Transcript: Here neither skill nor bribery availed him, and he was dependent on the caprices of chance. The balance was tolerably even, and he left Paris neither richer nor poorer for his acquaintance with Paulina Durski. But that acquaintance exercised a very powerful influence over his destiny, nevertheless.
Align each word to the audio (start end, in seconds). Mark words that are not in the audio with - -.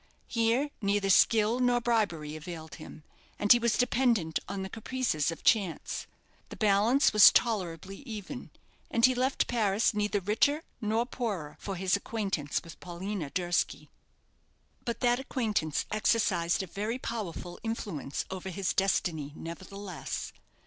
Here 0.27 0.71
neither 0.81 1.11
skill 1.11 1.59
nor 1.59 1.79
bribery 1.79 2.35
availed 2.35 2.73
him, 2.81 3.03
and 3.37 3.51
he 3.51 3.59
was 3.59 3.77
dependent 3.77 4.39
on 4.49 4.63
the 4.63 4.67
caprices 4.69 5.29
of 5.29 5.43
chance. 5.43 6.07
The 6.49 6.55
balance 6.55 7.13
was 7.13 7.31
tolerably 7.31 7.97
even, 7.97 8.49
and 8.89 9.05
he 9.05 9.13
left 9.13 9.45
Paris 9.47 9.93
neither 9.93 10.19
richer 10.19 10.63
nor 10.81 11.05
poorer 11.05 11.55
for 11.59 11.75
his 11.75 11.95
acquaintance 11.95 12.61
with 12.63 12.79
Paulina 12.79 13.29
Durski. 13.29 13.89
But 14.85 15.01
that 15.01 15.19
acquaintance 15.19 15.85
exercised 15.91 16.63
a 16.63 16.65
very 16.65 16.97
powerful 16.97 17.59
influence 17.61 18.25
over 18.31 18.49
his 18.49 18.73
destiny, 18.73 19.33
nevertheless. 19.35 20.33